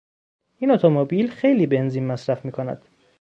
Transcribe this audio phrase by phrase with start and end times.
[0.57, 2.85] این اتومبیل خیلی بنزین مصرف میکند.